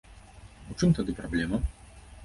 [0.73, 1.57] У чым тады праблема?